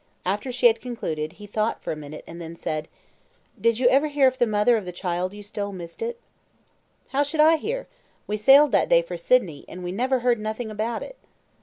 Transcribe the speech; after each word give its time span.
After 0.25 0.51
she 0.51 0.65
had 0.65 0.81
concluded, 0.81 1.33
he 1.33 1.45
thought 1.45 1.79
for 1.83 1.91
a 1.93 1.95
minute 1.95 2.23
and 2.25 2.41
then 2.41 2.55
said 2.55 2.87
"Did 3.61 3.77
you 3.77 3.87
ever 3.89 4.07
hear 4.07 4.25
if 4.25 4.35
the 4.39 4.47
mother 4.47 4.75
of 4.75 4.83
the 4.83 4.91
child 4.91 5.31
you 5.31 5.43
stole 5.43 5.71
missed 5.71 6.01
it?" 6.01 6.19
"How 7.09 7.21
should 7.21 7.39
I 7.39 7.57
hear? 7.57 7.87
We 8.25 8.35
sailed 8.35 8.71
that 8.71 8.89
day 8.89 9.03
for 9.03 9.15
Sydney, 9.15 9.63
and 9.69 9.83
we 9.83 9.91
never 9.91 10.21
heard 10.21 10.39
nothing 10.39 10.71
about 10.71 11.03
it." 11.03 11.17